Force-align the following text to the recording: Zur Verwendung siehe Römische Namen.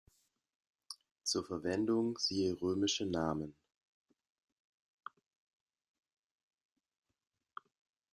Zur 1.21 1.45
Verwendung 1.45 2.17
siehe 2.17 2.59
Römische 2.59 3.05
Namen. 3.05 3.53